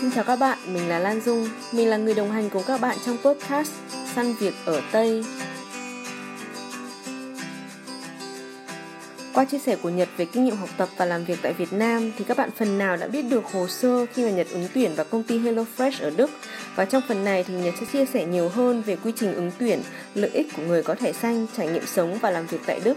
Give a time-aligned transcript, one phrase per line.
[0.00, 1.48] Xin chào các bạn, mình là Lan Dung.
[1.72, 3.70] Mình là người đồng hành cùng các bạn trong podcast
[4.14, 5.24] Săn Việc ở Tây.
[9.34, 11.72] Qua chia sẻ của Nhật về kinh nghiệm học tập và làm việc tại Việt
[11.72, 14.68] Nam thì các bạn phần nào đã biết được hồ sơ khi mà Nhật ứng
[14.74, 16.30] tuyển vào công ty HelloFresh ở Đức.
[16.76, 19.50] Và trong phần này thì Nhật sẽ chia sẻ nhiều hơn về quy trình ứng
[19.58, 19.82] tuyển,
[20.14, 22.96] lợi ích của người có thẻ xanh, trải nghiệm sống và làm việc tại Đức.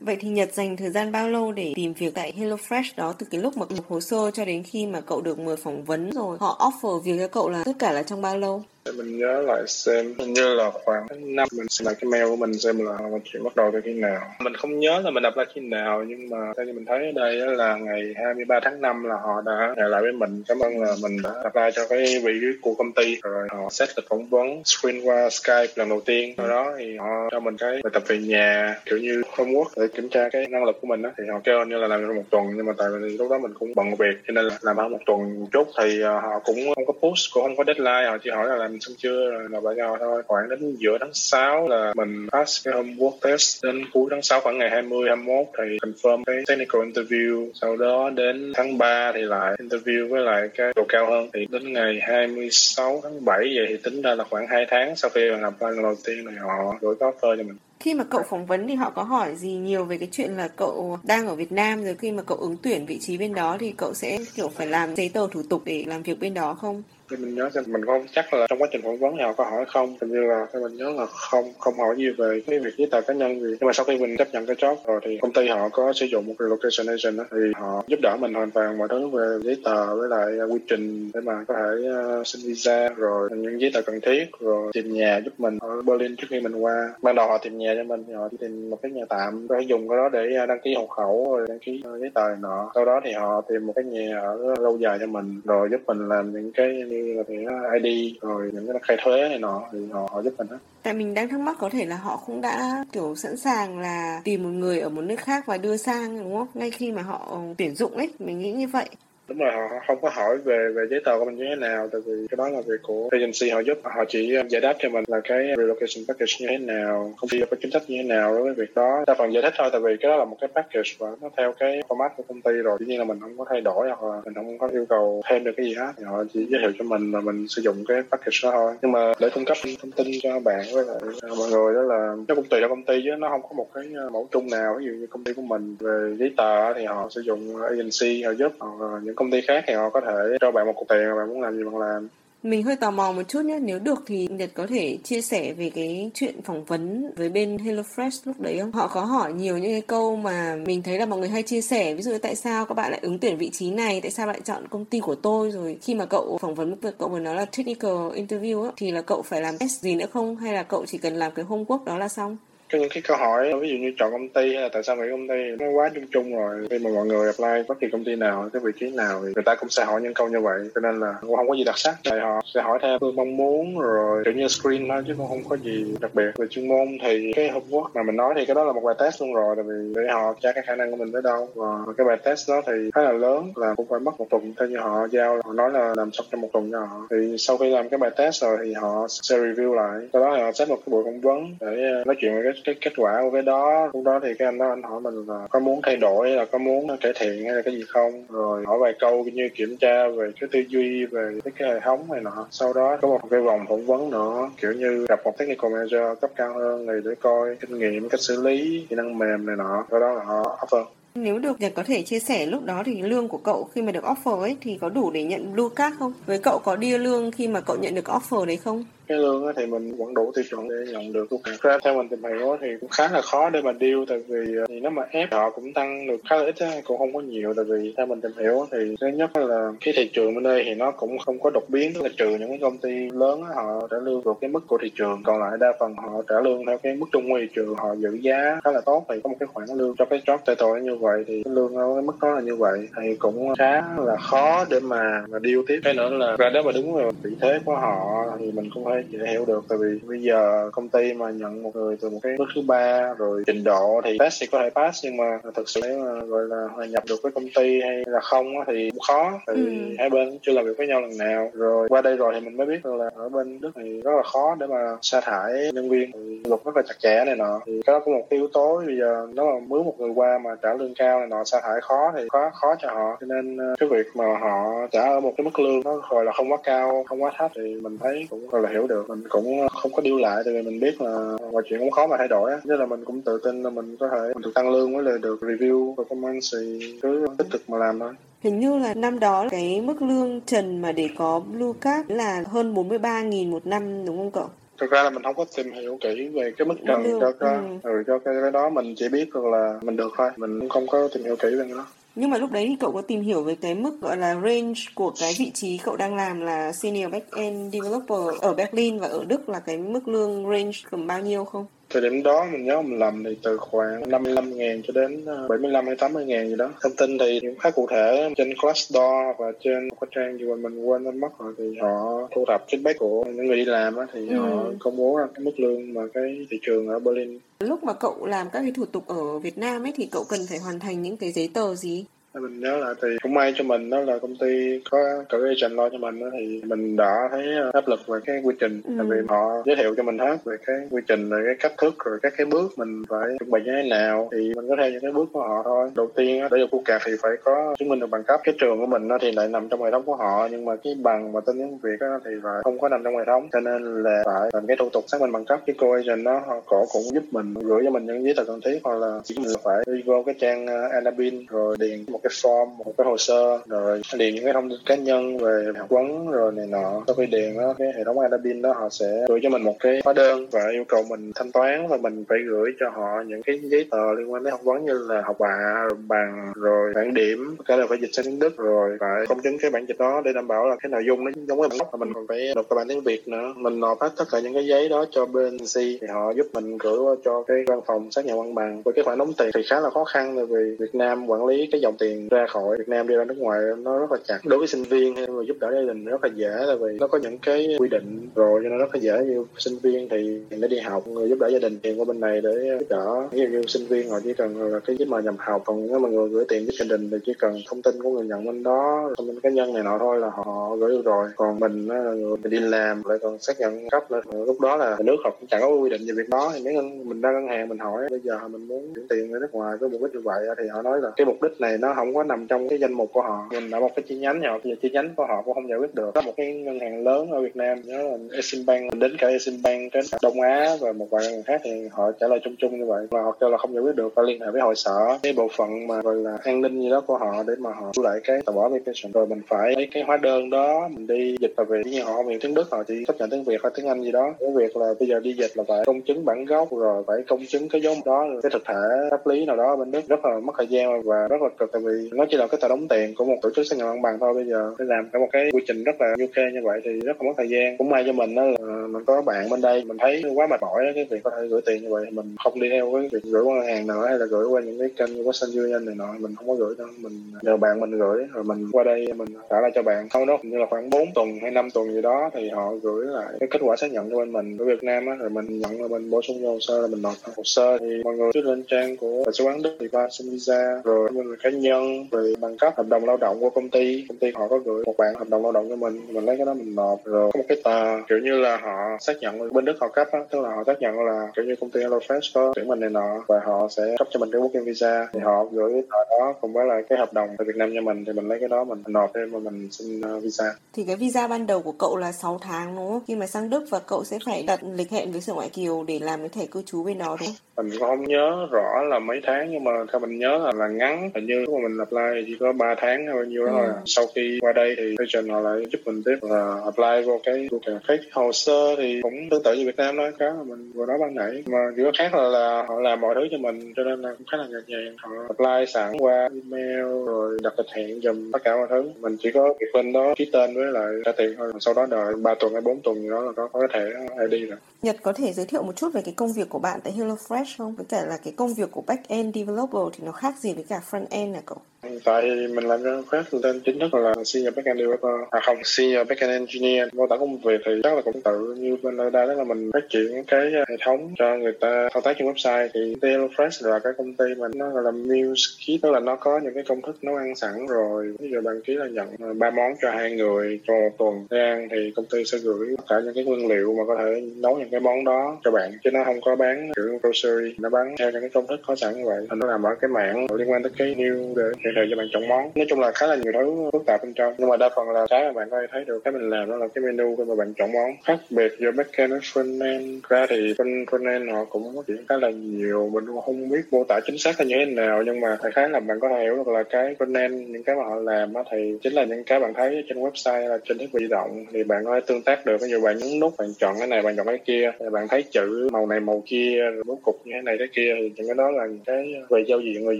[0.00, 3.26] Vậy thì Nhật dành thời gian bao lâu để tìm việc tại HelloFresh đó từ
[3.30, 6.10] cái lúc mà nộp hồ sơ cho đến khi mà cậu được mời phỏng vấn
[6.10, 8.62] rồi họ offer việc cho cậu là tất cả là trong bao lâu?
[8.92, 12.36] Mình nhớ lại xem, hình như là khoảng năm mình xem lại cái mail của
[12.36, 14.20] mình xem là chuyện bắt đầu từ khi nào.
[14.40, 17.12] Mình không nhớ là mình apply khi nào, nhưng mà theo như mình thấy ở
[17.14, 20.42] đây là ngày 23 tháng 5 là họ đã hẹn lại với mình.
[20.48, 23.16] Cảm ơn là mình đã apply cho cái vị trí của công ty.
[23.22, 26.34] Rồi họ xét lịch phỏng vấn, screen qua Skype lần đầu tiên.
[26.36, 29.86] Sau đó thì họ cho mình cái bài tập về nhà, kiểu như homework để
[29.94, 32.16] kiểm tra cái năng lực của mình đó thì họ kêu như là làm trong
[32.16, 34.58] một tuần, nhưng mà tại vì lúc đó mình cũng bận việc, cho nên là
[34.62, 35.68] làm hơn một tuần chút.
[35.78, 38.08] Thì ờ, họ cũng không có post, cũng không có deadline.
[38.08, 39.30] Họ chỉ hỏi là làm xong chưa?
[39.30, 40.22] Rồi là lại nhau thôi.
[40.26, 43.64] Khoảng đến giữa tháng 6 là mình pass cái homework test.
[43.64, 47.50] Đến cuối tháng 6 khoảng ngày 20 21 thì confirm cái technical interview.
[47.54, 51.30] Sau đó đến tháng 3 thì lại interview với lại cái độ cao hơn.
[51.32, 55.10] Thì đến ngày 26 tháng 7 vậy thì tính ra là khoảng 2 tháng sau
[55.14, 57.56] khi mình apply lần đầu tiên thì họ gửi cái offer cho mình.
[57.80, 60.48] Khi mà cậu phỏng vấn thì họ có hỏi gì nhiều về cái chuyện là
[60.48, 63.56] cậu đang ở Việt Nam rồi khi mà cậu ứng tuyển vị trí bên đó
[63.60, 66.54] thì cậu sẽ, kiểu, phải làm giấy tờ thủ tục để làm việc bên đó
[66.54, 66.82] không?
[67.10, 69.32] Thì mình nhớ xem mình không chắc là trong quá trình phỏng vấn thì họ
[69.32, 69.96] có hỏi không?
[70.00, 72.88] Hình như là thì mình nhớ là không không hỏi gì về cái việc giấy
[72.90, 73.56] tờ cá nhân gì.
[73.60, 75.92] Nhưng mà sau khi mình chấp nhận cái job rồi thì công ty họ có
[75.92, 78.88] sử dụng một cái location agent đó, thì họ giúp đỡ mình hoàn toàn mọi
[78.88, 82.42] thứ về giấy tờ với lại à, quy trình để mà có thể uh, xin
[82.44, 86.26] visa rồi những giấy tờ cần thiết rồi tìm nhà giúp mình ở Berlin trước
[86.30, 86.90] khi mình qua.
[87.02, 89.56] Ban đầu họ tìm nhà cho mình thì họ tìm một cái nhà tạm có
[89.58, 92.28] thể dùng cái đó để à, đăng ký hộ khẩu rồi đăng ký giấy tờ
[92.28, 92.70] này nọ.
[92.74, 95.80] Sau đó thì họ tìm một cái nhà ở lâu dài cho mình rồi giúp
[95.86, 99.38] mình làm những cái như là cái à, ID rồi những cái khai thuế này
[99.38, 100.58] nọ thì họ, họ giúp mình hết.
[100.82, 104.20] Tại mình đang thắc mắc có thể là họ cũng đã kiểu sẵn sàng là
[104.24, 106.48] tìm một người ở một nước khác và đưa sang đúng không?
[106.54, 108.88] Ngay khi mà họ tuyển dụng ấy, mình nghĩ như vậy
[109.28, 111.88] đúng rồi, họ không có hỏi về về giấy tờ của mình như thế nào,
[111.92, 114.88] tại vì cái đó là việc của agency, họ giúp, họ chỉ giải đáp cho
[114.88, 118.08] mình là cái relocation package như thế nào, công ty có chính sách như thế
[118.08, 119.04] nào đối với việc đó.
[119.06, 121.28] Đa phần giải thích thôi, tại vì cái đó là một cái package và nó
[121.36, 122.76] theo cái format của công ty rồi.
[122.78, 125.22] Tuy nhiên là mình không có thay đổi, hoặc là mình không có yêu cầu
[125.28, 125.92] thêm được cái gì hết.
[125.96, 128.72] Thì họ chỉ giới thiệu cho mình và mình sử dụng cái package đó thôi.
[128.82, 131.82] Nhưng mà để cung cấp thông tin cho bạn với lại à, mọi người đó
[131.82, 134.28] là nó cũng tùy theo công ty chứ, nó không có một cái à, mẫu
[134.30, 134.76] chung nào.
[134.78, 138.22] Ví dụ như công ty của mình về giấy tờ thì họ sử dụng agency,
[138.22, 140.72] họ giúp, hoặc là những công ty khác thì họ có thể cho bạn một
[140.76, 142.08] cục tiền bạn muốn làm gì bạn làm.
[142.42, 145.52] Mình hơi tò mò một chút nhé nếu được thì nhật có thể chia sẻ
[145.52, 148.72] về cái chuyện phỏng vấn với bên HelloFresh lúc đấy không?
[148.72, 151.60] Họ có hỏi nhiều những cái câu mà mình thấy là mọi người hay chia
[151.60, 154.10] sẻ ví dụ như tại sao các bạn lại ứng tuyển vị trí này tại
[154.10, 157.18] sao lại chọn công ty của tôi rồi khi mà cậu phỏng vấn cậu vừa
[157.18, 160.36] nói là technical interview á, thì là cậu phải làm test gì nữa không?
[160.36, 162.36] Hay là cậu chỉ cần làm cái homework đó là xong?
[162.68, 164.96] Cái những cái câu hỏi, ví dụ như chọn công ty hay là tại sao
[164.96, 166.66] nghỉ công ty, nó quá chung chung rồi.
[166.70, 169.32] Khi mà mọi người apply bất kỳ công ty nào, cái vị trí nào thì
[169.34, 170.60] người ta cũng sẽ hỏi những câu như vậy.
[170.74, 171.94] Cho nên là cũng không có gì đặc sắc.
[172.04, 175.28] Thì họ sẽ hỏi theo tôi mong muốn rồi, kiểu như screen thôi, chứ cũng
[175.28, 176.30] không có gì đặc biệt.
[176.36, 178.94] Về chuyên môn thì cái homework mà mình nói thì cái đó là một bài
[178.98, 179.56] test luôn rồi.
[179.56, 181.48] Tại vì để họ tra cái khả năng của mình tới đâu.
[181.54, 184.52] Và cái bài test đó thì khá là lớn, là cũng phải mất một tuần
[184.58, 185.40] theo như họ giao.
[185.44, 187.06] Họ nói là làm xong trong một tuần cho họ.
[187.10, 190.08] Thì sau khi làm cái bài test rồi thì họ sẽ review lại.
[190.12, 192.40] Sau đó thì họ set một cái buổi phỏng vấn để ờ, nói chuyện về
[192.44, 193.90] cái cái kết quả của cái đó.
[193.94, 196.44] Lúc đó thì cái anh đó anh hỏi mình là có muốn thay đổi là
[196.44, 198.24] có muốn cải thiện hay là cái gì không?
[198.28, 201.80] Rồi hỏi vài câu như kiểm tra về cái tư duy về cái, cái hệ
[201.80, 202.46] thống này nọ.
[202.50, 206.18] Sau đó có một cái vòng phỏng vấn nữa kiểu như gặp một technical manager
[206.20, 209.56] cấp cao hơn này để coi kinh nghiệm cách xử lý kỹ năng mềm này
[209.56, 209.84] nọ.
[209.90, 210.84] Sau đó là họ offer.
[211.14, 213.92] Nếu được Nhật có thể chia sẻ lúc đó thì lương của cậu khi mà
[213.92, 216.12] được offer ấy thì có đủ để nhận blue card không?
[216.26, 218.84] Với cậu có đi lương khi mà cậu nhận được offer đấy không?
[219.08, 222.08] Cái lương thì mình vẫn đủ tiêu chuẩn để nhận được luôn ra theo mình
[222.08, 224.90] tìm hiểu thì cũng khá là khó để mà deal tại vì ờ, thì nếu
[224.90, 226.54] mà ép họ cũng tăng được khá là ít
[226.84, 227.54] cũng không có nhiều.
[227.56, 230.62] Tại vì theo mình tìm hiểu thì thứ nhất là cái thị trường bên đây
[230.66, 233.88] thì nó cũng không có đột biến là trừ những cái công ty lớn họ
[233.90, 235.22] trả lương vượt cái mức của thị trường.
[235.24, 237.94] Còn lại đa phần họ trả lương theo cái mức trung của thị trường họ
[237.98, 240.80] giữ giá khá là tốt thì có một cái khoản lương cho cái job title
[240.82, 242.88] như vậy thì cái lương ở cái mức đó là như vậy.
[242.96, 245.80] Thì cũng khá là khó để mà mà deal tiếp.
[245.84, 248.84] Cái nữa là ra nếu mà đứng rồi vị thế của họ thì mình cũng
[248.84, 249.64] phải phải dễ hiểu được.
[249.68, 252.60] Tại vì bây giờ công ty mà nhận một người từ một cái bước thứ
[252.66, 255.98] ba rồi trình độ thì pass thì có thể pass nhưng mà thực sự nếu
[255.98, 259.40] mà gọi là hòa nhập được với công ty hay là không thì cũng khó.
[259.46, 259.94] Tại vì ừ.
[259.98, 261.50] hai bên chưa làm việc với nhau lần nào.
[261.54, 264.22] Rồi qua đây rồi thì mình mới biết là ở bên đức thì rất là
[264.22, 266.12] khó để mà sa thải nhân viên.
[266.12, 267.60] Thì luật rất là chặt chẽ này nọ.
[267.66, 268.82] Thì cái đó cũng một cái yếu tố.
[268.86, 271.60] Bây giờ nếu mà mướn một người qua mà trả lương cao này nọ sa
[271.60, 273.16] thải khó thì khó khó cho họ.
[273.20, 276.24] Cho nên ờ, cái việc mà họ trả ở một cái mức lương nó gọi
[276.24, 279.08] là không quá cao không quá thấp thì mình thấy cũng gọi là hiểu được
[279.08, 282.06] mình cũng không có điêu lại tại vì mình biết là mọi chuyện cũng khó
[282.06, 284.42] mà thay đổi á nên là mình cũng tự tin là mình có thể mình
[284.42, 288.12] được tăng lương với lại được review performance thì cứ tích cực mà làm thôi
[288.42, 292.44] Hình như là năm đó cái mức lương trần mà để có Blue Card là
[292.46, 294.48] hơn 43.000 một năm đúng không cậu?
[294.78, 297.54] thực ra là mình không có tìm hiểu kỹ về cái mức trần cho cái
[297.54, 297.62] ừ.
[297.82, 298.02] ừ.
[298.06, 301.24] cho cái, đó mình chỉ biết là mình được thôi mình cũng không có tìm
[301.24, 303.74] hiểu kỹ về nó nhưng mà lúc đấy thì cậu có tìm hiểu về cái
[303.74, 308.40] mức, gọi là, range của cái vị trí cậu đang làm là senior backend developer
[308.40, 311.66] ở Berlin và ở Đức là cái mức lương range tầm bao nhiêu không?
[311.90, 315.84] Thời điểm đó mình nhớ mình làm thì từ khoảng 55 ngàn cho đến 75
[315.84, 316.70] ờ, hay 80 ngàn gì đó.
[316.80, 320.44] Thông tin thì cũng khá cụ thể trên Glassdoor và trên một cái trang gì
[320.44, 323.64] mà mình quên nó mất rồi thì họ thu thập feedback của những người đi
[323.64, 324.36] làm á thì ừ.
[324.36, 327.38] họ công bố ra cái mức lương mà cái thị trường ở Berlin.
[327.60, 330.40] Lúc mà cậu làm các cái thủ tục ở Việt Nam ấy thì cậu cần
[330.48, 332.04] phải hoàn thành những cái giấy tờ gì
[332.40, 334.98] mình nhớ lại thì cũng may cho mình đó là công ty có
[335.28, 338.40] cử agent lo cho mình đó thì mình đã thấy ờ, áp lực về cái
[338.44, 338.80] quy trình.
[338.84, 338.92] Ừ.
[338.98, 341.72] tại vì họ giới thiệu cho mình hết về cái quy trình về cái cách
[341.78, 344.28] thức rồi các cái bước mình phải chuẩn bị như thế nào.
[344.32, 345.90] Thì mình có theo những cái bước của họ thôi.
[345.94, 348.78] Đầu tiên để được card thì phải có chứng minh được bằng cấp cái trường
[348.80, 350.48] của mình thì lại nằm trong hệ thống của họ.
[350.50, 353.24] Nhưng mà cái bằng mà tên tiếng việt thì lại không có nằm trong hệ
[353.26, 353.48] thống.
[353.52, 356.24] Cho nên là phải làm cái thủ tục xác minh bằng cấp cái cô agent
[356.24, 356.42] đó.
[356.46, 359.20] Họ cổ cũng giúp mình gửi cho mình những giấy tờ cần thiết hoặc là
[359.24, 362.66] chỉ mình phải đi vô cái trang ờ, Anabin rồi điền một cái cái form,
[362.76, 366.30] một cái hồ sơ, rồi điền những cái thông tin cá nhân về học vấn
[366.30, 367.02] rồi này nọ.
[367.06, 369.76] Sau khi điền đó cái hệ thống Adabin đó họ sẽ gửi cho mình một
[369.80, 373.22] cái hóa đơn và yêu cầu mình thanh toán và mình phải gửi cho họ
[373.26, 376.92] những cái giấy tờ liên quan đến học vấn như là học bạ, bằng, rồi
[376.94, 379.86] bảng điểm cái là phải dịch sang tiếng đức rồi phải công chứng cái bản
[379.86, 381.88] dịch đó để đảm bảo là cái nội dung nó giống với bản gốc.
[381.92, 383.52] Và mình còn phải nộp cái bản tiếng việt nữa.
[383.56, 386.46] Mình nộp hết tất cả những cái giấy đó cho bên C thì họ giúp
[386.54, 388.82] mình gửi cho cái văn phòng xác nhận văn bằng.
[388.84, 391.46] Với cái khoản đóng tiền thì khá là khó khăn bởi vì Việt Nam quản
[391.46, 394.18] lý cái dòng tiền ra khỏi Việt Nam đi ra nước ngoài, nó rất là
[394.28, 394.38] chặt.
[394.44, 396.98] Đối với sinh viên hay người giúp đỡ gia đình rất là dễ, là vì
[397.00, 399.24] nó có những cái quy định rồi, cho nên rất là dễ.
[399.24, 402.20] Như sinh viên thì để đi học, người giúp đỡ gia đình tiền qua bên
[402.20, 402.50] này để
[402.80, 403.28] giúp đỡ.
[403.30, 405.86] Ví dụ như sinh viên họ chỉ cần là cái giấy mời nhập học, còn
[405.86, 408.26] nếu mà người gửi tiền với gia đình thì chỉ cần thông tin của người
[408.26, 411.28] nhận bên đó, thông tin cá nhân này nọ thôi là họ gửi được rồi.
[411.36, 414.96] Còn mình là người đi làm, lại còn xác nhận cấp nữa lúc đó là
[415.04, 416.52] nước họ cũng chẳng có quy định về việc đó.
[416.54, 419.38] Thì nếu mình ra ngân hàng mình hỏi, bây giờ mình muốn chuyển tiền ra
[419.38, 421.78] nước ngoài với mục đích như vậy thì họ nói là cái mục đích này
[421.78, 423.46] nó không có nằm trong cái danh mục của họ.
[423.52, 425.68] Mình ở một cái chi nhánh họ bây giờ chi nhánh của họ cũng không
[425.68, 426.10] giải quyết được.
[426.14, 429.94] Có một cái ngân hàng lớn ở Việt Nam nhớ là Eximbank đến cả Eximbank
[429.94, 432.78] đến Đông Á và một vài ngân hàng khác thì họ trả lời chung chung
[432.78, 433.06] như vậy.
[433.10, 435.18] Và họ kêu là không giải quyết được phải liên hệ với hội sở.
[435.22, 437.92] Cái bộ phận mà gọi là an ninh gì đó của họ để mà họ
[437.96, 441.06] thu lại cái tờ bỏ application rồi mình phải lấy cái hóa đơn đó, mình
[441.06, 443.44] đi dịch và về như họ không hiểu tiếng Đức, họ chỉ chấp nhận tiếng
[443.44, 444.34] Việt, hay tiếng Anh gì đó.
[444.40, 447.16] Cái việc là bây giờ đi dịch là phải công chứng bản gốc, rồi phải
[447.26, 450.08] công chứng cái dấu đó cái thực thể pháp lý nào đó bên Đức.
[450.08, 452.58] Rất là mất thời gian và rất là cực tại vì nó chỉ là cái
[452.60, 454.34] tờ đóng tiền của một tổ chức xác nhận văn bằng thôi.
[454.34, 457.00] Bây giờ để làm cả một cái quy trình rất là ok như vậy thì
[457.00, 457.76] rất là mất thời gian.
[457.76, 460.60] Cũng may cho mình đó là mình có bạn bên đây, mình thấy quá mệt
[460.60, 463.22] mỏi cái việc có thể gửi tiền như vậy mình không đi theo cái việc
[463.32, 465.84] gửi qua ngân hàng nữa hay là gửi qua những cái kênh như Western Union
[465.84, 466.88] này nọ, mình không có gửi đâu.
[466.96, 467.12] Mình
[467.42, 470.08] nhờ bạn mình gửi, rồi mình qua đây mình trả lại cho bạn.
[470.12, 473.06] Sau đó như là khoảng 4 tuần hay 5 tuần gì đó thì họ gửi
[473.06, 475.60] lại cái kết quả xác nhận cho bên mình ở Việt Nam á, rồi mình
[475.60, 477.78] nhận là mình bổ sung vô hồ sơ là mình nộp hồ sơ.
[477.78, 480.80] Thì mọi người cứ lên trang của đại sứ quán Đức thì qua xin visa,
[480.84, 481.77] rồi mình cá nhân
[482.10, 484.04] về bằng cấp hợp đồng lao động của công ty.
[484.08, 486.36] Công ty họ có gửi một bản hợp đồng lao động cho mình mình lấy
[486.36, 487.04] cái đó mình nộp.
[487.04, 490.08] Rồi có một cái tờ kiểu như là họ xác nhận bên đức họ cấp
[490.12, 492.80] á tức là họ xác nhận là kiểu như công ty HelloFresh có tuyển mình
[492.80, 495.08] này nọ và họ sẽ cấp cho mình cái working visa.
[495.12, 497.70] Thì họ gửi cái tờ đó cùng với lại cái hợp đồng ở Việt Nam
[497.74, 500.44] cho mình thì mình lấy cái đó mình nộp để mà mình xin uh, visa.
[500.72, 503.02] Thì cái visa ban đầu của cậu là 6 tháng đúng không?
[503.06, 505.84] Khi mà sang Đức và cậu sẽ phải đặt lịch hẹn với sở ngoại kiều
[505.88, 507.66] để làm cái thẻ cư trú bên đó đúng không?
[507.66, 511.10] Mình không nhớ rõ là mấy tháng nhưng mà theo mình nhớ là, là ngắn.
[511.14, 513.56] Hình như lúc mà mình apply chỉ có 3 tháng hay bao nhiêu đó ừ.
[513.58, 517.20] thôi sau khi qua đây thì agent họ lại giúp mình tiếp là apply vô
[517.24, 517.48] cái
[517.88, 520.98] cái hồ sơ thì cũng tương tự như Việt Nam đó mà mình vừa nói
[520.98, 521.42] ban nãy.
[521.46, 524.14] Mà chỉ có khác là, là họ làm mọi thứ cho mình cho nên là
[524.18, 524.96] cũng khá là nhẹ nhàng.
[524.98, 528.90] Họ apply sẵn qua email rồi đặt lịch hẹn dùm tất cả mọi thứ.
[529.00, 531.52] Mình chỉ có việc lên đó ký tên với lại trả tiền thôi.
[531.60, 533.90] Sau đó đợi 3 tuần hay 4 tuần gì đó là có có thể
[534.30, 534.58] ID rồi.
[534.82, 537.54] Nhật có thể giới thiệu một chút về cái công việc của bạn tại HelloFresh
[537.58, 537.74] không?
[537.74, 540.80] Với cả là cái công việc của back-end developer thì nó khác gì với cả
[540.90, 541.57] front-end hả cậu?
[542.04, 542.22] Tại
[542.54, 545.28] mình làm cho khác tên chính thức là senior backend developer.
[545.30, 546.88] À không, senior backend engineer.
[546.94, 549.44] Mô tả công việc thì chắc là cũng tự như bên nơi đây, đó là
[549.44, 552.68] mình phát triển cái ờ, hệ thống cho người ta thao tác trên website.
[552.74, 556.16] Thì HelloFresh là cái công ty mà nó gọi là meal kit, tức là nó
[556.16, 558.14] có những cái công thức nấu ăn sẵn rồi.
[558.18, 561.26] Ví dụ bạn ký là nhận ờ, ba món cho hai người trong một tuần
[561.30, 563.96] để ăn thì công ty sẽ gửi tất cả những cái nguyên liệu mà có
[563.98, 565.70] thể nấu những cái món đó cho bạn.
[565.84, 568.76] Chứ nó không có bán, kiểu, grocery, nó bán theo những cái công thức có
[568.76, 569.26] sẵn như vậy.
[569.36, 572.06] Nó làm ở cái mảng liên quan tới cái meal để hiện thời cho bạn
[572.12, 572.50] chọn món.
[572.54, 574.34] Nói chung là khá là nhiều thứ phức tạp bên trong.
[574.38, 576.50] Nhưng mà đa phần là cái mà bạn có thể thấy được, cái mình làm
[576.50, 577.90] đó là cái menu khi mà bạn chọn món.
[578.04, 582.16] Khác biệt giữa backend với frontend ra thì bên frontend họ cũng có chuyện khá
[582.16, 582.90] là nhiều.
[582.92, 585.52] Mình cũng không biết mô tả chính xác là như thế nào, nhưng mà đại
[585.52, 588.32] khái là bạn có thể hiểu được là cái frontend những cái mà họ làm
[588.32, 591.00] đó thì chính là những cái bạn thấy trên website hay là trên thiết bị
[591.00, 592.56] di động, thì bạn có thể tương tác được.
[592.60, 595.22] Ví dụ bạn nhấn nút bạn chọn cái này, bạn chọn cái kia bạn thấy
[595.22, 598.34] chữ màu này màu kia bố cục như thế này thế kia, thì những cái
[598.34, 599.98] đó là những cái về giao diện người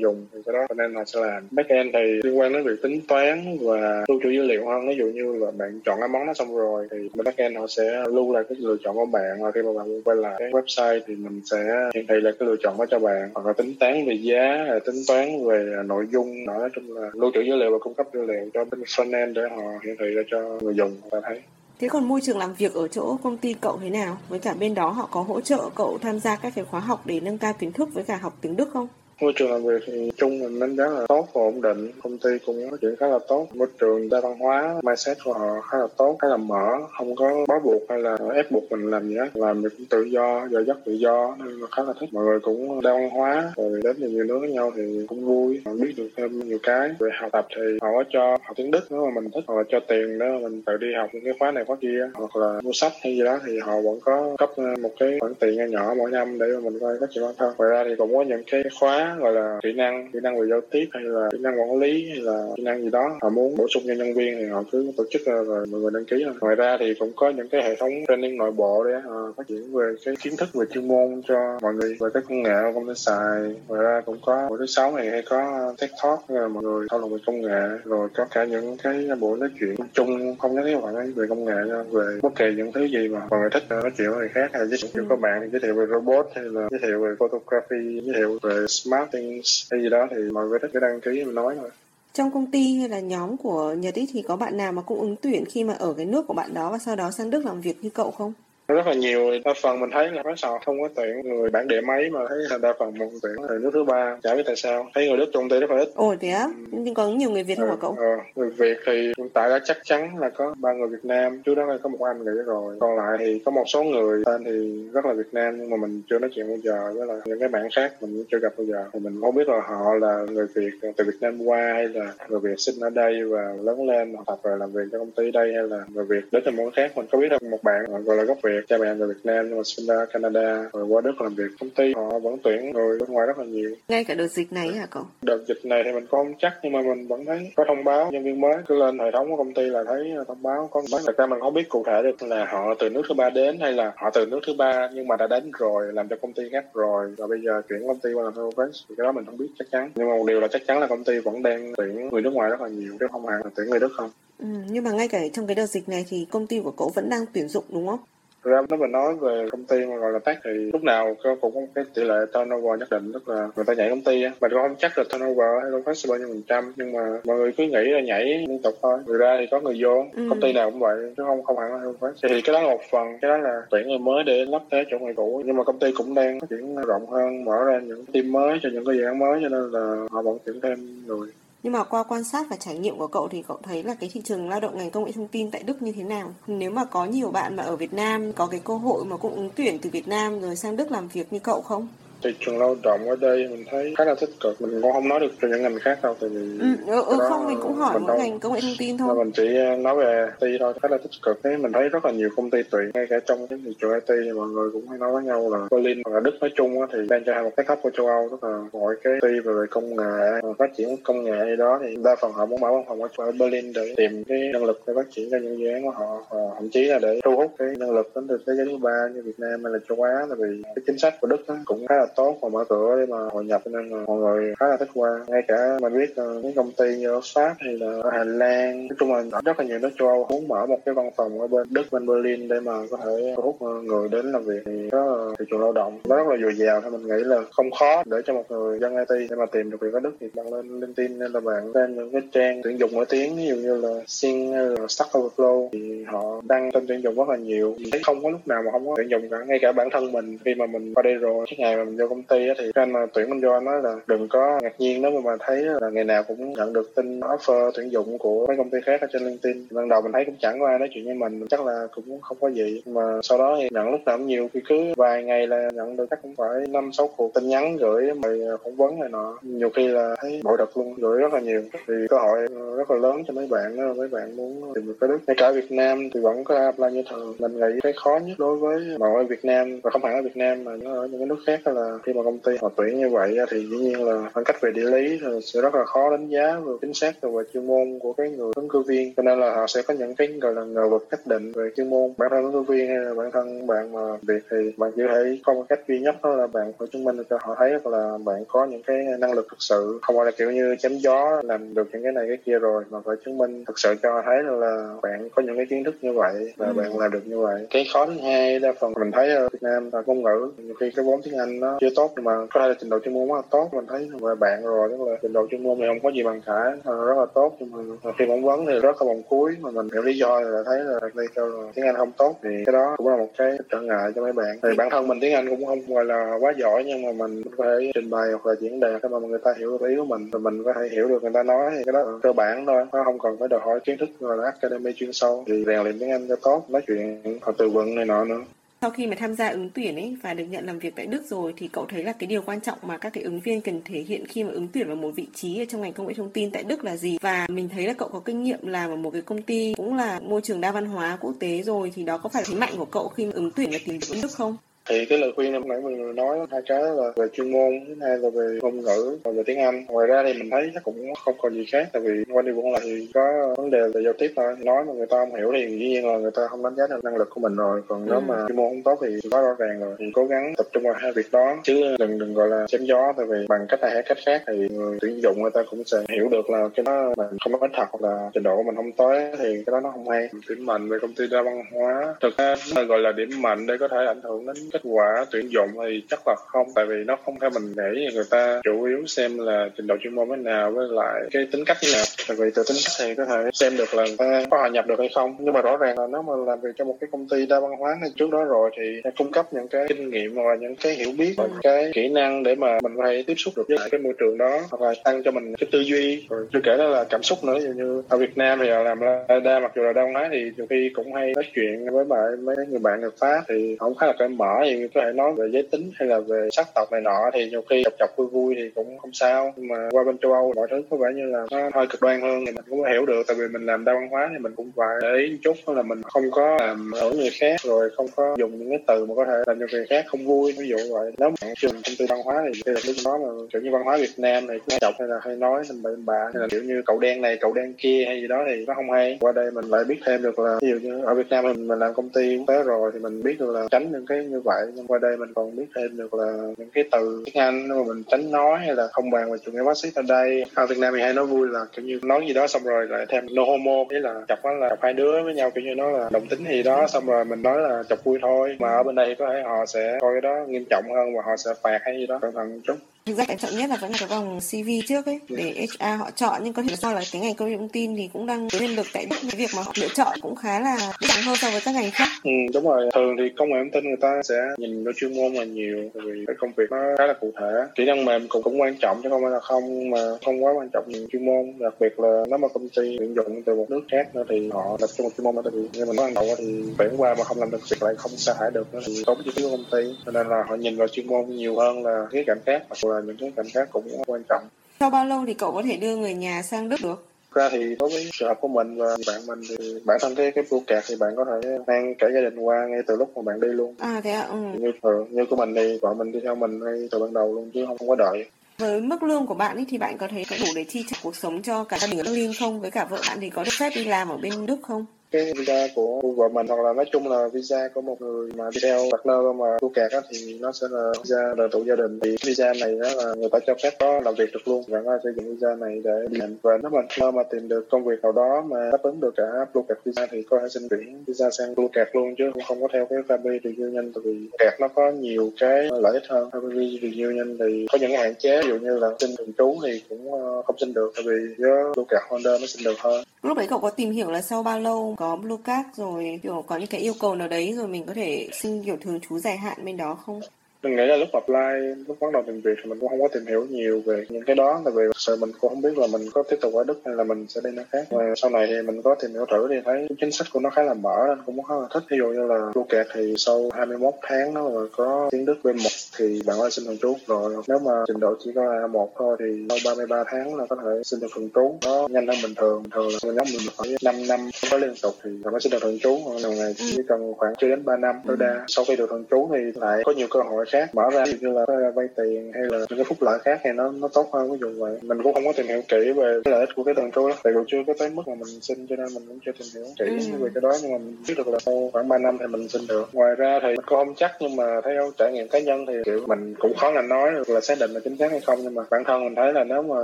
[0.01, 0.27] dùng.
[0.33, 3.59] Thì cái đó frontend họ sẽ làm backend thì liên quan đến việc tính toán
[3.61, 4.89] và lưu trữ dữ liệu hơn.
[4.89, 7.67] Ví dụ như là bạn chọn cái món đó xong rồi thì bên backend họ
[7.67, 9.43] sẽ lưu lại cái lựa chọn của bạn.
[9.43, 12.49] Và khi mà bạn quay lại cái website thì mình sẽ hiển thị lại cái
[12.49, 13.31] lựa chọn đó cho bạn.
[13.35, 16.47] Hoặc là tính toán về giá tính toán về nội dung.
[16.47, 19.33] Nói chung là lưu trữ dữ liệu và cung cấp dữ liệu cho bên frontend
[19.35, 21.43] để họ hiển thị ra cho người dùng, người ta thấy.
[21.81, 24.19] Thế còn môi trường làm việc ở chỗ công ty cậu thế nào?
[24.29, 27.03] Với cả bên đó họ có hỗ trợ cậu tham gia các cái khóa học
[27.05, 28.89] để nâng cao kiến thức với cả học tiếng Đức không?
[29.21, 31.91] Môi trường làm việc thì chung mình đánh giá là tốt và ổn định.
[32.03, 33.49] Công ty cũng phát triển khá là tốt.
[33.55, 36.67] Môi trường đa văn hóa, mindset của họ khá là tốt, khá là mở,
[36.99, 39.29] không có bó buộc hay là ép buộc mình làm gì hết.
[39.35, 42.09] Làm việc cũng tự do, giờ giấc tự do, nên là khá là thích.
[42.13, 45.61] Mọi người cũng đa văn hóa, rồi đến nhiều nước với nhau thì cũng vui.
[45.81, 48.81] Biết được thêm nhiều cái về học tập thì họ có cho học tiếng đức
[48.91, 51.25] nếu mà mình thích, hoặc là cho tiền nếu mà mình tự đi học những
[51.25, 54.01] cái khóa này khóa kia, hoặc là mua sách hay gì đó thì họ vẫn
[54.01, 57.11] có cấp ờ, một cái khoản tiền nhỏ mỗi năm để mà mình coi phát
[57.11, 57.53] triển bản thân.
[57.59, 60.47] Ngoài ra thì cũng có những cái khóa gọi là kỹ năng kỹ năng về
[60.51, 63.19] giao tiếp hay là kỹ năng quản lý hay là kỹ năng gì đó.
[63.23, 65.81] Họ muốn bổ sung cho nhân viên thì họ cứ tổ chức ra rồi mọi
[65.81, 68.85] người đăng ký ngoài ra thì cũng có những cái hệ thống training nội bộ
[68.85, 72.09] để uh, phát triển về cái kiến thức về chuyên môn cho mọi người về
[72.15, 73.55] các công nghệ công ty xài.
[73.69, 76.87] Ngoài ra cũng có buổi thứ sáu này hay có tech talk là mọi người
[76.91, 80.55] thảo luận về công nghệ rồi có cả những cái buổi nói chuyện chung không
[80.55, 81.55] nhất thiết phải về công nghệ
[81.93, 84.29] về bất kỳ những thứ gì mà mọi người thích ờ, nói chuyện với người
[84.29, 87.15] khác hay giới thiệu các bạn giới thiệu về robot hay là giới thiệu về
[87.19, 91.01] photography giới thiệu về smart marketing hay gì đó thì mọi người thích cứ đăng
[91.01, 91.71] ký mình nói thôi
[92.13, 95.01] trong công ty hay là nhóm của Nhật ý thì có bạn nào mà cũng
[95.01, 97.45] ứng tuyển khi mà ở cái nước của bạn đó và sau đó sang Đức
[97.45, 98.33] làm việc như cậu không?
[98.75, 99.31] Rất là nhiều.
[99.45, 102.21] Đa phần mình thấy là máy sò không có tuyển người bản địa mấy mà
[102.29, 104.17] thấy là đa phần một tuyển người nước thứ ba.
[104.23, 104.91] Chả biết tại sao.
[104.95, 105.89] Thấy người đức trong ty rất là ít.
[105.95, 106.45] Ồ thế á?
[106.45, 106.79] Ừ.
[106.83, 107.97] nhưng có nhiều người việt không hả cậu?
[107.99, 111.43] ờ, người việt thì hiện tại đã chắc chắn là có ba người việt nam.
[111.43, 112.77] Trước đó là có một anh nghỉ rồi.
[112.81, 115.77] Còn lại thì có một số người tên thì rất là việt nam nhưng mà
[115.77, 116.93] mình chưa nói chuyện bao giờ.
[116.95, 118.85] Với là những cái bạn khác mình chưa gặp bao giờ.
[118.93, 122.13] Thì mình không biết là họ là người việt từ việt nam qua hay là
[122.29, 125.11] người việt sinh ở đây và lớn lên học tập rồi làm việc cho công
[125.11, 126.93] ty đây hay là người việt đến từ món khác.
[126.97, 129.47] Mình có biết được một bạn gọi là gốc việt cha mẹ người Việt Nam
[129.49, 132.71] nhưng mà sinh ra Canada rồi qua Đức làm việc công ty họ vẫn tuyển
[132.71, 133.71] người bên ngoài rất là nhiều.
[133.89, 135.05] Ngay cả đợt dịch này hả cậu?
[135.23, 138.11] Đợt dịch này thì mình không chắc nhưng mà mình vẫn thấy có thông báo
[138.13, 140.83] nhân viên mới cứ lên hệ thống của công ty là thấy thông báo có
[140.93, 143.31] mới thật ra mình không biết cụ thể được là họ từ nước thứ ba
[143.31, 146.17] đến hay là họ từ nước thứ ba nhưng mà đã đến rồi làm cho
[146.23, 149.05] công ty ngắt rồi và bây giờ chuyển công ty qua làm HelloFresh thì cái
[149.05, 149.91] đó mình không biết chắc chắn.
[149.95, 152.33] Nhưng mà một điều là chắc chắn là công ty vẫn đang tuyển người nước
[152.33, 154.11] ngoài rất là nhiều chứ không hẳn là tuyển người Đức không.
[154.39, 156.93] Ừ, nhưng mà ngay cả trong cái đợt dịch này thì công ty của cậu
[156.95, 157.99] vẫn đang tuyển dụng đúng không?
[158.45, 161.17] Thực ra nếu mình nói về công ty mà gọi là tech thì lúc nào
[161.41, 164.23] cũng có cái tỷ lệ turnover nhất định tức là người ta nhảy công ty
[164.23, 164.33] á.
[164.41, 167.21] Mình cũng không chắc là turnover hay không sẽ bao nhiêu phần trăm nhưng mà
[167.25, 168.99] mọi người cứ nghĩ là nhảy liên tục thôi.
[169.07, 170.27] Người ra thì có người vô ừ.
[170.31, 172.69] công ty nào cũng vậy chứ không không hẳn là không thì cái đó là
[172.69, 175.43] một phần cái đó là tuyển người mới để lắp thế chỗ người cũ.
[175.45, 178.59] Nhưng mà công ty cũng đang phát triển rộng hơn mở ra những team mới
[178.63, 181.29] cho những cái dự án mới cho nên là họ vẫn tuyển thêm người
[181.63, 184.11] nhưng mà qua quan sát và trải nghiệm của cậu thì cậu thấy là cái
[184.13, 186.35] thị trường lao động ngành công nghệ thông tin tại Đức như thế nào?
[186.47, 189.35] Nếu mà có nhiều bạn mà ở Việt Nam có cái cơ hội mà cũng
[189.35, 191.89] ứng tuyển từ Việt Nam rồi sang Đức làm việc như cậu không?
[192.23, 194.63] Thị trường lao động ở đây mình thấy khá là tích cực.
[194.63, 197.19] Mình cũng không nói được cho những ngành khác đâu tại vì ừ, ừ, ừ
[197.29, 199.15] không mình cũng hỏi mỗi ngành công nghệ thông tin thôi.
[199.19, 201.41] mình chỉ ờ, nói về IT thôi khá là tích cực.
[201.45, 203.93] Thế mình thấy rất là nhiều công ty tuyển ngay cả trong cái thị trường
[203.93, 206.75] IT thì mọi người cũng hay nói với nhau là Berlin là Đức nói chung
[206.93, 209.45] thì đang trở thành một cái hub của châu Âu tức là mọi cái IT
[209.45, 212.69] về công nghệ phát triển công nghệ gì đó thì đa phần họ muốn mở
[212.73, 215.69] văn phòng ở Berlin để tìm cái nhân lực để phát triển cho những dự
[215.69, 218.39] án của họ và thậm chí là để thu hút cái nhân lực đến từ
[218.47, 220.99] thế giới thứ ba như Việt Nam hay là châu Á tại vì cái chính
[220.99, 223.89] sách của Đức cũng khá là tốt và mở cửa để mà hội nhập nên
[223.89, 225.11] là mọi người khá là thích qua.
[225.27, 228.25] Ngay cả mình biết ờ, những công ty như ở Pháp hay là ở Hà
[228.25, 231.11] Lan, nói chung là rất là nhiều nước châu Âu muốn mở một cái văn
[231.17, 234.33] phòng ở bên Đức, bên Berlin để mà có thể thu hút ờ, người đến
[234.33, 234.63] làm việc.
[234.67, 235.99] Thì đó thị trường lao động.
[236.09, 238.79] Nó rất là dồi dào thì mình nghĩ là không khó để cho một người
[238.79, 241.41] dân IT để mà tìm được việc ở Đức thì bạn lên LinkedIn nên là
[241.41, 244.65] bạn lên những cái trang tuyển dụng nổi tiếng, ví dụ như là Sing hay
[244.65, 247.75] là Stack Overflow, thì họ đăng tin tuyển dụng rất là nhiều.
[247.79, 249.37] Mình thấy không có lúc nào mà không có tuyển dụng cả.
[249.47, 251.97] Ngay cả bản thân mình, khi mà mình qua đây rồi cái ngày mà mình
[251.99, 255.03] vô công ty thì anh mà tuyển mình vô nói là đừng có ngạc nhiên
[255.03, 258.57] nếu mà thấy là ngày nào cũng nhận được tin offer tuyển dụng của mấy
[258.57, 259.67] công ty khác ở trên LinkedIn.
[259.71, 262.21] Ban đầu mình thấy cũng chẳng có ai nói chuyện với mình, chắc là cũng
[262.21, 262.83] không có gì.
[262.87, 265.97] Mà sau đó thì nhận lúc nào cũng nhiều khi cứ vài ngày là nhận
[265.97, 269.09] được chắc cũng phải năm, sáu cuộc tin nhắn gửi, mời ờ, phỏng vấn này
[269.09, 269.39] nọ.
[269.43, 271.63] Nhiều khi là thấy bội đập luôn, gửi rất là nhiều.
[271.89, 274.97] Thì cơ hội ờ, rất là lớn cho mấy bạn mấy bạn muốn tìm được
[275.01, 277.35] cái đức ngay cả Việt Nam thì vẫn có apply như thường.
[277.39, 280.23] Mình nghĩ cái khó nhất đối với mọi người Việt Nam, và không phải ở
[280.23, 282.99] Việt Nam mà ở những cái nước khác là khi mà công ty họ tuyển
[282.99, 286.11] như vậy thì dĩ nhiên là khoảng cách về địa lý sẽ rất là khó
[286.11, 289.15] đánh giá về chính xác về chuyên môn của cái người ứng cử viên.
[289.15, 291.71] Cho nên là họ sẽ có những cái gọi là ngờ vực nhất định về
[291.77, 292.13] chuyên môn.
[292.19, 295.03] Bản thân ứng cử viên hay là bản thân bạn mà việc thì bạn chỉ
[295.09, 297.71] thể có một cách duy nhất đó là bạn phải chứng minh cho họ thấy
[297.85, 299.99] là bạn có những cái năng lực thực sự.
[300.03, 302.85] Không phải là kiểu như chém gió làm được những cái này cái kia rồi
[302.91, 305.85] mà phải chứng minh thực sự cho họ thấy là bạn có những cái kiến
[305.85, 306.73] thức như vậy và ừ.
[306.73, 307.67] bạn làm được như vậy.
[307.71, 310.51] Cái khó thứ hai đa phần mình thấy ở Việt Nam là ngôn ngữ.
[310.57, 312.91] Nhiều khi cái vốn tiếng Anh nó chưa tốt nhưng mà có thể là trình
[312.91, 313.69] độ chuyên môn rất là tốt.
[313.73, 316.23] Mình thấy về bạn rồi, tức là trình độ chuyên môn thì không có gì
[316.23, 317.57] bằng cả ờ, rất là tốt.
[317.59, 317.71] Nhưng
[318.03, 320.63] mà khi phỏng vấn thì rất là vòng cuối, mà mình hiểu lý do là
[320.67, 323.29] thấy là đây kêu là tiếng Anh không tốt thì cái đó cũng là một
[323.39, 324.59] cái trở ngại cho mấy bạn.
[324.63, 327.43] Thì bản thân mình tiếng Anh cũng không gọi là quá giỏi, nhưng mà mình
[327.57, 329.97] có thể trình bày hoặc là diễn đạt để mà người ta hiểu được ý
[329.97, 330.31] của mình.
[330.31, 332.85] Rồi mình có thể hiểu được người ta nói thì cái đó cơ bản thôi,
[332.93, 335.45] nó không cần phải đòi hỏi kiến thức gọi là academy chuyên sâu.
[335.47, 338.41] Thì rèn luyện tiếng Anh cho tốt, nói chuyện họ từ vựng này nọ nữa
[338.81, 341.23] sau khi mà tham gia ứng tuyển ấy và được nhận làm việc tại Đức
[341.29, 343.81] rồi thì cậu thấy là cái điều quan trọng mà các cái ứng viên cần
[343.85, 346.15] thể hiện khi mà ứng tuyển vào một vị trí ở trong ngành công nghệ
[346.15, 348.91] thông tin tại Đức là gì và mình thấy là cậu có kinh nghiệm làm
[348.91, 351.93] ở một cái công ty cũng là môi trường đa văn hóa quốc tế rồi
[351.95, 353.99] thì đó có phải là thế mạnh của cậu khi mà ứng tuyển và tìm
[353.99, 354.57] việc Đức không?
[354.89, 357.95] Thì cái lời khuyên lúc nãy mình nói hai cái là về chuyên môn thứ
[358.01, 359.85] hai là về ngôn ngữ và về tiếng anh.
[359.89, 362.53] Ngoài ra thì mình thấy chắc cũng không còn gì khác tại vì quan đi
[362.57, 364.57] cũng là thì có vấn đề về giao tiếp thôi.
[364.59, 366.87] Nói mà người ta không hiểu thì dĩ nhiên là người ta không đánh giá
[366.91, 367.83] được năng lực của mình rồi.
[367.89, 368.21] Còn nếu ừ.
[368.21, 369.95] mà chuyên môn không tốt thì quá rõ ràng rồi.
[369.99, 372.85] Thì cố gắng tập trung vào hai việc đó chứ đừng đừng gọi là chém
[372.85, 375.61] gió tại vì bằng cách này hay cách khác thì người tuyển dụng người ta
[375.71, 378.57] cũng sẽ hiểu được là cái đó mình không có thật hoặc là trình độ
[378.57, 380.29] của mình không tới thì cái đó nó không hay.
[380.49, 382.15] Điểm mạnh về công ty đa văn hóa.
[382.21, 382.55] Thực ra
[382.89, 386.03] gọi là điểm mạnh để có thể ảnh hưởng đến kết quả tuyển dụng thì
[386.11, 388.09] chắc là không tại vì nó không theo mình nghĩ.
[388.15, 391.47] Người ta chủ yếu xem là trình độ chuyên môn thế nào với lại cái
[391.53, 392.05] tính cách như nào.
[392.29, 394.69] Tại vì từ tính cách thì có thể xem được là người ta có hòa
[394.69, 395.37] nhập được hay không.
[395.39, 397.61] Nhưng mà rõ ràng là nếu mà làm việc cho một cái công ty đa
[397.61, 400.77] văn hóa này trước đó rồi thì cung cấp những cái kinh nghiệm và những
[400.77, 403.65] cái hiểu biết và cái kỹ năng để mà mình có thể tiếp xúc được
[403.69, 406.27] với cái môi trường đó hoặc là tăng cho mình cái tư duy.
[406.31, 407.59] Rồi chưa kể đó là cảm xúc nữa.
[407.61, 409.01] Như, như ở Việt Nam thì làm
[409.45, 412.05] đa mặc dù là đa văn hóa thì nhiều khi cũng hay nói chuyện với
[412.39, 415.33] mấy người bạn người Pháp thì không khá là cởi mở thì có thể nói
[415.33, 418.17] về giới tính hay là về sắc tộc này nọ thì nhiều khi chọc chọc
[418.17, 419.53] vui vui thì cũng không sao.
[419.57, 422.03] Nhưng mà qua bên châu Âu mọi thứ có vẻ như là nó hơi cực
[422.03, 423.23] đoan hơn thì mình cũng hiểu được.
[423.27, 425.83] Tại vì mình làm đa văn hóa thì mình cũng phải để ý chút là
[425.83, 429.15] mình không có làm ở người khác rồi không có dùng những cái từ mà
[429.15, 430.55] có thể làm cho người khác không vui.
[430.59, 433.19] Ví dụ vậy nếu mà trường công ty văn hóa thì đây là cái đó
[433.19, 435.83] mà kiểu như văn hóa Việt Nam thì cứ chọc hay là hay nói thành
[435.83, 438.45] bậy bạ hay là kiểu như cậu đen này cậu đen kia hay gì đó
[438.47, 439.19] thì nó không hay.
[439.21, 441.69] Qua đây mình lại biết thêm được là ví dụ như ở Việt Nam mình,
[441.69, 444.25] mình làm công ty quốc tế rồi thì mình biết được là tránh những cái
[444.25, 447.43] như vậy nhưng qua đây mình còn biết thêm được là những cái từ tiếng
[447.43, 450.03] Anh mà mình tránh nói hay là không bàn về chủ nghĩa bác sĩ ở
[450.09, 450.45] đây.
[450.55, 452.87] Ở Việt Nam thì hay nói vui là kiểu như nói gì đó xong rồi
[452.89, 455.65] lại thêm no homo, ý là chọc nó là chọc hai đứa với nhau, kiểu
[455.65, 458.57] như nó là đồng tính gì đó, xong rồi mình nói là chọc vui thôi.
[458.59, 461.23] Mà ở bên đây có thể họ sẽ coi cái đó nghiêm trọng hơn và
[461.27, 462.77] họ sẽ phạt hay gì đó, cẩn thận chút
[463.09, 465.99] thực ra cái chọn nhất là vẫn là cái vòng CV trước ấy, để HR
[465.99, 468.27] họ chọn, nhưng có thể do là cái ngành công nghệ thông tin thì cũng
[468.27, 471.23] đang nhân lực tại cái việc mà họ lựa chọn cũng khá là dễ dàng
[471.25, 472.09] hơn so với các ngành khác.
[472.25, 472.91] Ừ đúng rồi.
[472.95, 475.91] Thường thì công nghệ thông tin người ta sẽ nhìn vào chuyên môn là nhiều,
[475.95, 477.53] tại vì cái công việc nó khá là cụ thể.
[477.75, 480.53] Kỹ năng mềm cũng cũng quan trọng chứ không phải là không, mà không quá
[480.57, 481.53] quan trọng nhiều chuyên môn.
[481.59, 484.51] Đặc biệt là nếu mà công ty tuyển dụng từ một nước khác nữa thì
[484.53, 486.63] họ đặt trung một chuyên môn đó thì vì như mình nói ban đầu thì
[486.79, 489.19] tuyển qua mà không làm được việc lại không sa thải được nữa thì tốn
[489.25, 489.95] chi phí của công ty.
[490.07, 492.95] Cho nên là họ nhìn vào chuyên môn nhiều hơn là cái cạnh khác, hoặc
[492.95, 494.43] là những cái cạnh khác cũng quan trọng.
[494.81, 497.09] Sau bao lâu thì cậu có thể đưa người nhà sang Đức được?
[497.35, 500.31] ra thì đối với trường hợp của mình và bạn mình thì bản thân cái
[500.31, 503.17] cái blue card thì bạn có thể mang cả gia đình qua ngay từ lúc
[503.17, 504.37] mà bạn đi luôn à thế ạ ừ.
[504.59, 507.35] như thường như của mình thì vợ mình đi theo mình ngay từ ban đầu
[507.35, 508.25] luôn chứ không, có đợi
[508.59, 510.97] với mức lương của bạn ấy thì bạn có thấy có đủ để chi trả
[511.03, 513.45] cuộc sống cho cả gia đình ở Berlin không với cả vợ bạn thì có
[513.45, 516.73] được phép đi làm ở bên Đức không cái visa của vợ mình, hoặc là
[516.73, 520.01] nói chung là visa của một người mà đi theo partner mà tu kẹt á,
[520.11, 522.01] thì nó sẽ là visa đời tụ gia đình.
[522.01, 524.81] Thì visa này đó là người ta cho phép có làm việc được luôn, và
[524.81, 526.37] nó sử dụng visa này để đi làm.
[526.43, 529.25] Và nếu mà mà tìm được công việc nào đó mà đáp ứng được cả
[529.53, 532.43] blue card visa thì có thể xin chuyển visa sang blue card luôn, chứ cũng
[532.49, 536.05] không có theo cái family reunion tại vì card nó có nhiều cái lợi ích
[536.09, 536.29] hơn.
[536.33, 539.83] Family reunion thì có những hạn chế, ví dụ như là xin thường trú thì
[539.89, 543.05] cũng ờ, không xin được, tại vì với blue card holder nó xin được hơn.
[543.23, 546.45] Lúc đấy cậu có tìm hiểu là sau bao lâu có blue card rồi, kiểu,
[546.47, 549.19] có những cái yêu cầu nào đấy rồi mình có thể xin, kiểu, thường trú
[549.19, 550.21] dài hạn bên đó không?
[550.63, 553.09] Mình nghĩ là lúc apply, lúc bắt đầu tìm việc thì mình cũng không có
[553.09, 555.79] tìm hiểu nhiều về những cái đó, tại vì thật sự mình cũng không biết
[555.79, 557.87] là mình có tiếp tục ở đức hay là mình sẽ đi nơi khác.
[557.91, 560.51] Và sau này thì mình có tìm hiểu thử thì thấy chính sách của nó
[560.51, 561.83] khá là mở nên cũng khá là thích.
[561.91, 565.37] Ví dụ như là lưu kẹt thì sau 21 tháng nó là có tiếng đức
[565.43, 568.87] B1 thì bạn có xin thường trú rồi nếu mà trình độ chỉ có A1
[568.97, 572.17] thôi thì sau 33 tháng là có thể xin được thường trú nó nhanh hơn
[572.23, 572.63] bình thường.
[572.75, 575.51] Thường là nhóm mình phải 5 năm không có liên tục thì bạn mới xin
[575.51, 578.65] được thường trú còn này chỉ cần khoảng chưa đến 3 năm tối đa sau
[578.69, 580.75] khi được thường trú thì lại có nhiều cơ hội khác.
[580.75, 583.41] Mở ra ví dụ như là vay tiền hay là những cái phúc lợi khác
[583.45, 584.33] thì nó nó tốt hơn.
[584.33, 584.79] Ví dụ vậy.
[584.83, 587.09] Mình cũng không có tìm hiểu kỹ về cái lợi ích của cái thường trú
[587.09, 587.15] đó.
[587.25, 589.49] Tại vì chưa có tới mức mà mình xin cho nên mình cũng chưa tìm
[589.55, 590.19] hiểu kỹ ừ.
[590.25, 590.53] về cái đó.
[590.63, 592.89] Nhưng mà mình biết được là sau khoảng 3 năm thì mình xin được.
[592.93, 595.88] Ngoài ra thì mình cũng không chắc nhưng mà theo trải nghiệm cá nhân thì
[595.89, 598.39] kiểu, mình cũng khó là nói được là xác định là chính xác hay không,
[598.43, 599.77] nhưng mà bản thân mình thấy là nếu mà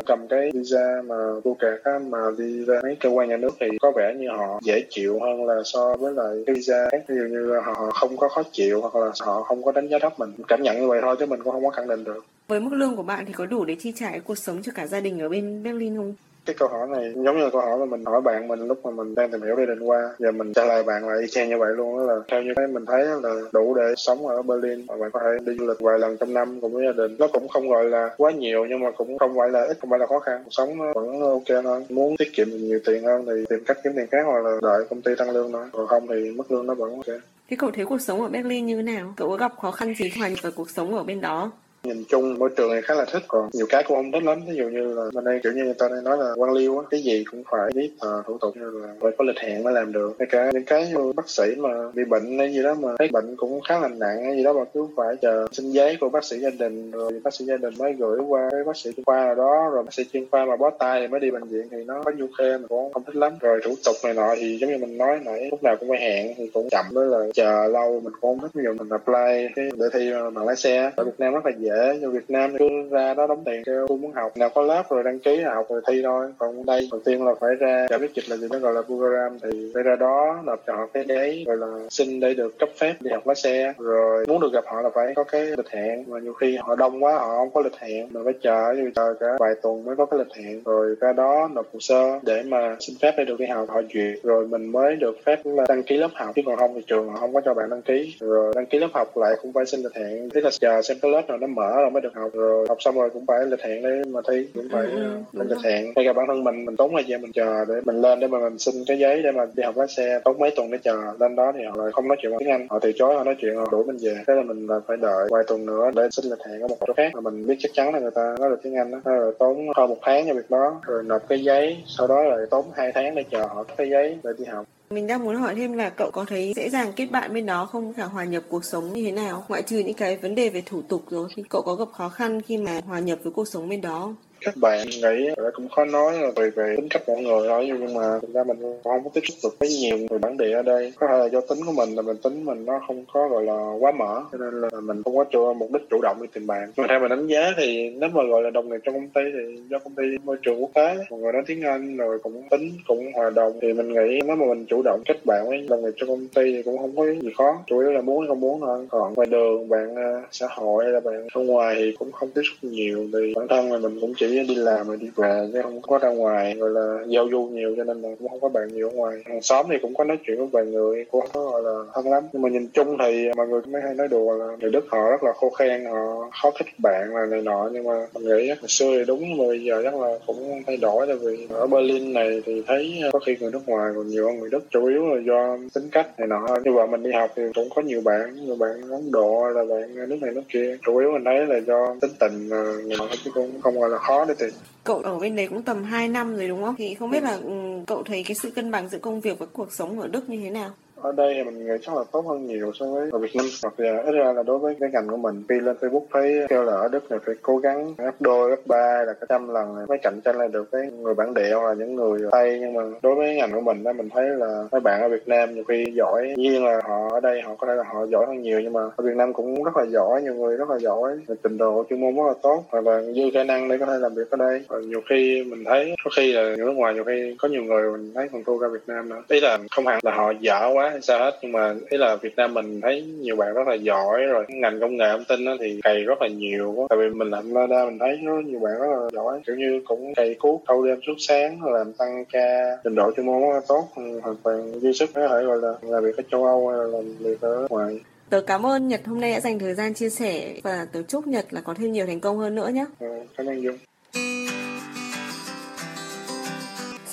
[0.06, 1.14] cầm cái visa mà
[1.44, 4.28] vô kẹt á, mà đi ra mấy cơ quan nhà nước thì có vẻ như
[4.36, 7.04] họ dễ chịu hơn là so với lại cái visa khác.
[7.08, 9.98] Ví dụ như họ không có khó chịu hoặc là họ không có đánh giá
[9.98, 10.32] thấp mình.
[10.48, 12.24] Cảm nhận như vậy thôi chứ mình cũng không có khẳng định được.
[12.48, 14.86] Với mức lương của bạn thì có đủ để chi trả cuộc sống cho cả
[14.86, 16.14] gia đình ở bên Berlin không?
[16.46, 18.86] Cái câu hỏi này giống như là câu hỏi mà mình hỏi bạn mình lúc
[18.86, 21.26] mà mình đang tìm hiểu đi định qua và mình trả lời bạn là y
[21.26, 24.26] chang như vậy luôn đó là theo như cái mình thấy là đủ để sống
[24.26, 26.84] ở Berlin và bạn có thể đi du lịch vài lần trong năm cùng với
[26.86, 27.16] gia đình.
[27.18, 29.90] Nó cũng không gọi là quá nhiều nhưng mà cũng không phải là ít, không
[29.90, 30.40] phải là khó khăn.
[30.44, 31.84] Cuộc sống nó vẫn ok hơn.
[31.88, 34.84] Muốn tiết kiệm nhiều tiền hơn thì tìm cách kiếm tiền khác hoặc là đợi
[34.90, 35.64] công ty tăng lương thôi.
[35.72, 37.20] Còn không thì mức lương nó vẫn ok.
[37.50, 39.14] Thế cậu thấy cuộc sống ở Berlin như thế nào?
[39.16, 41.50] Cậu có gặp khó khăn gì hoàn nhập với cuộc sống ở bên đó?
[41.84, 43.22] Nhìn chung môi trường này khá là thích.
[43.28, 44.40] Còn nhiều cái cũng không thích lắm.
[44.48, 46.78] Ví dụ như là bên đây kiểu như người ta đang nói là quan liêu
[46.78, 49.62] á cái gì cũng phải biết uh, thủ tục như là phải có lịch hẹn
[49.62, 50.12] mới làm được.
[50.18, 53.08] Hay cả những cái như bác sĩ mà bị bệnh hay gì đó mà thấy
[53.12, 56.08] bệnh cũng khá là nặng hay gì đó mà cứ phải chờ xin giấy của
[56.08, 58.90] bác sĩ gia đình rồi bác sĩ gia đình mới gửi qua cái bác sĩ
[58.96, 61.30] chuyên khoa nào đó rồi bác sĩ chuyên khoa mà bó tay thì mới đi
[61.30, 63.32] bệnh viện thì nó có nhiều khê mà cũng không thích lắm.
[63.40, 66.00] Rồi thủ tục này nọ thì giống như mình nói nãy lúc nào cũng phải
[66.00, 68.50] hẹn thì cũng chậm với là chờ lâu mình cũng không thích.
[68.54, 71.52] Ví dụ mình apply cái để thi bằng lái xe ở Việt Nam rất là
[71.58, 73.62] dễ như Việt Nam cứ ra đó đóng tiền.
[73.66, 74.36] Kêu, tôi muốn học.
[74.36, 76.26] Nào có lớp rồi đăng ký học rồi thi thôi.
[76.38, 78.82] Còn đây, đầu tiên là phải ra trả biết dịch là gì nó gọi là
[78.82, 82.58] program thì phải ra đó nộp cho họ cái đấy rồi là xin để được
[82.58, 83.72] cấp phép đi học lái xe.
[83.78, 86.04] Rồi, muốn được gặp họ là phải có cái lịch hẹn.
[86.06, 88.90] Mà nhiều khi họ đông quá, họ không có lịch hẹn, mà phải chờ như
[88.94, 90.62] chờ cả vài tuần mới có cái lịch hẹn.
[90.64, 93.68] Rồi, ra đó nộp hồ sơ để mà xin phép để được đi học.
[93.68, 96.30] Họ duyệt, rồi mình mới được phép là đăng ký lớp học.
[96.36, 98.16] Chứ còn không thì trường họ không có cho bạn đăng ký.
[98.20, 100.30] Rồi, đăng ký lớp học lại cũng phải xin lịch hẹn.
[100.34, 102.66] Thế là chờ xem cái lớp nào nó mở rồi mới được học rồi.
[102.68, 105.64] Học xong rồi cũng phải lịch hẹn để mà thi cũng phải ừ, mình lịch
[105.64, 105.92] hẹn.
[105.96, 108.26] Ngay cả bản thân mình mình tốn thời gian mình chờ để mình lên để
[108.26, 110.78] mà mình xin cái giấy để mà đi học lái xe tốn mấy tuần để
[110.82, 110.96] chờ.
[111.20, 112.66] Lên đó thì họ lại không nói chuyện bằng tiếng anh.
[112.70, 114.16] Họ từ chối họ nói chuyện họ đuổi mình về.
[114.26, 116.76] Thế là mình là phải đợi vài tuần nữa để xin lịch hẹn ở một
[116.86, 117.10] chỗ khác.
[117.14, 119.66] Mà mình biết chắc chắn là người ta nói được tiếng anh đó rồi tốn
[119.76, 120.80] hơn một tháng cho việc đó.
[120.86, 124.18] Rồi nộp cái giấy sau đó lại tốn hai tháng để chờ họ cái giấy
[124.24, 127.06] để đi học mình đang muốn hỏi thêm là cậu có thấy dễ dàng kết
[127.06, 129.94] bạn bên đó không cả hòa nhập cuộc sống như thế nào ngoại trừ những
[129.94, 132.80] cái vấn đề về thủ tục rồi, thì cậu có gặp khó khăn khi mà
[132.86, 134.16] hòa nhập với cuộc sống bên đó không?
[134.44, 137.64] Các bạn nghĩ là cũng khó nói là về về tính cách mọi người thôi,
[137.66, 140.52] nhưng mà thực ra mình không có tiếp xúc được với nhiều người bản địa
[140.52, 140.92] ở đây.
[141.00, 143.42] Có thể là do tính của mình là mình tính mình nó không có, gọi
[143.42, 146.28] là, quá mở, cho nên là mình không có chủ mục đích chủ động đi
[146.34, 146.72] tìm bạn.
[146.76, 149.20] Mà theo mình đánh giá thì nếu mà, gọi là, đồng nghiệp trong công ty
[149.32, 152.42] thì do công ty môi trường quốc tế, mọi người nói tiếng anh rồi cũng
[152.50, 155.66] tính cũng hòa đồng, thì mình nghĩ nếu mà mình chủ động kết bạn với
[155.68, 157.58] đồng nghiệp trong công ty thì cũng không có gì khó.
[157.66, 158.86] Chủ yếu là muốn hay không muốn thôi.
[158.90, 162.30] Còn ngoài đường, bạn à, xã hội hay là bạn ở ngoài thì cũng không
[162.30, 165.48] tiếp xúc nhiều, thì bản thân là mình cũng chỉ đi làm rồi đi về,
[165.52, 168.40] chứ không có ra ngoài, gọi là giao du nhiều, cho nên là cũng không
[168.40, 169.16] có bạn nhiều ở ngoài.
[169.24, 171.84] Hàng xóm thì cũng có nói chuyện với vài người, cũng không có, gọi là,
[171.94, 172.24] thân lắm.
[172.32, 175.10] Nhưng mà nhìn chung thì mọi người mới hay nói đùa là người đức họ
[175.10, 177.68] rất là khô khen họ khó thích bạn là này nọ.
[177.72, 180.76] Nhưng mà mình nghĩ hồi xưa thì đúng, mà bây giờ chắc là cũng thay
[180.76, 184.08] đổi, tại vì ở Berlin này thì thấy ờ, có khi người nước ngoài còn
[184.08, 184.60] nhiều hơn người đức.
[184.70, 186.46] Chủ yếu là do tính cách này nọ.
[186.64, 189.64] Như vợ mình đi học thì cũng có nhiều bạn nhiều bạn ấn độ, là
[189.64, 190.76] bạn nước này, nước kia.
[190.86, 193.90] Chủ yếu mình thấy là do tính tình ờ, này nọ, chứ cũng không, gọi
[193.90, 194.50] là khó để
[194.84, 196.74] Cậu ở bên đấy cũng tầm 2 năm rồi đúng không?
[196.78, 197.50] Thì không biết là ừ,
[197.86, 200.40] cậu thấy cái sự cân bằng giữa công việc và cuộc sống ở Đức như
[200.40, 200.70] thế nào?
[201.04, 203.46] Ở đây thì mình nghĩ chắc là tốt hơn nhiều so với ở Việt Nam.
[203.62, 206.46] Hoặc là ít ra là đối với cái ngành của mình, khi lên Facebook thấy
[206.48, 209.48] kêu là ở Đức này phải cố gắng gấp đôi, gấp ba, là cả trăm
[209.48, 212.20] lần này mới cạnh tranh lại được với người bản địa hoặc là những người
[212.32, 212.58] Tây.
[212.60, 215.28] Nhưng mà đối với ngành của mình đó mình thấy là mấy bạn ở Việt
[215.28, 218.26] Nam nhiều khi giỏi nhiên là họ ở đây họ có thể là họ giỏi
[218.26, 220.78] hơn nhiều, nhưng mà ở Việt Nam cũng rất là giỏi, nhiều người rất là
[220.78, 221.18] giỏi.
[221.42, 223.94] Trình độ chuyên môn rất là tốt, hoặc là dư khả năng để có thể
[224.00, 224.60] làm việc ở đây.
[224.68, 227.62] Và nhiều khi mình thấy có khi là người nước ngoài, nhiều khi có nhiều
[227.64, 229.22] người mình thấy còn thua ra Việt Nam nữa.
[229.28, 231.38] Ý là không hẳn là họ dở quá hay sao hết.
[231.42, 234.80] Nhưng mà ý là Việt Nam mình thấy nhiều bạn rất là giỏi rồi ngành
[234.80, 237.98] công nghệ thông tin thì cày rất là nhiều tại vì mình làm Lada mình
[237.98, 239.40] thấy rất nhiều bạn rất là giỏi.
[239.46, 243.26] Kiểu như cũng cày cuốc thâu đêm suốt sáng làm tăng ca trình độ chuyên
[243.26, 243.88] môn rất là tốt.
[244.22, 246.84] Hoàn toàn dư sức có thể gọi là làm việc ở châu Âu hay là
[246.84, 248.00] làm việc ở ngoài.
[248.30, 251.26] Tớ cảm ơn Nhật hôm nay đã dành thời gian chia sẻ và tớ chúc
[251.26, 252.84] Nhật là có thêm nhiều thành công hơn nữa nhé.
[253.00, 253.76] Ừ, cảm ơn Dung.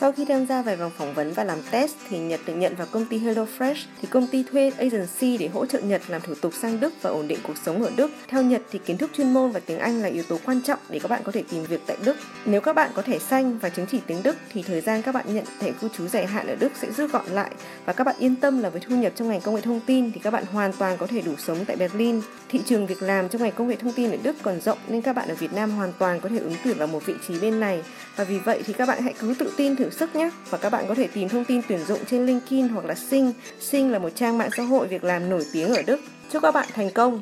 [0.02, 2.76] Sau khi tham gia vài vòng phỏng vấn và làm test thì Nhật được nhận
[2.76, 6.34] vào công ty HelloFresh, thì công ty thuê agency để hỗ trợ Nhật làm thủ
[6.42, 8.12] tục sang Đức và ổn định cuộc sống ở Đức.
[8.28, 10.80] Theo Nhật thì kiến thức chuyên môn và tiếng Anh là yếu tố quan trọng
[10.90, 12.18] để các bạn có thể tìm việc tại Đức.
[12.46, 15.16] Nếu các bạn có thẻ xanh và chứng chỉ tiếng Đức thì thời gian các
[15.16, 17.52] bạn nhận thẻ cư trú dài hạn ở Đức sẽ rút gọn lại
[17.86, 20.12] và các bạn yên tâm là với thu nhập trong ngành công nghệ thông tin
[20.12, 22.22] thì các bạn hoàn toàn có thể đủ sống tại Berlin.
[22.50, 25.02] Thị trường việc làm trong ngành công nghệ thông tin ở Đức còn rộng nên
[25.02, 27.40] các bạn ở Việt Nam hoàn toàn có thể ứng tuyển vào một vị trí
[27.40, 27.84] bên này
[28.22, 30.70] và vì vậy thì các bạn hãy cứ tự tin thử sức nhé và các
[30.70, 33.34] bạn có thể tìm thông tin tuyển dụng trên LinkedIn hoặc là Sing.
[33.60, 36.00] Sing là một trang mạng xã hội việc làm nổi tiếng ở Đức.
[36.32, 37.22] Chúc các bạn thành công!